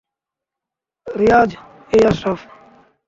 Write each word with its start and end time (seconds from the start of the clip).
রিয়াজ, 1.07 1.49
এই 1.93 2.01
আশরাফ। 2.07 2.39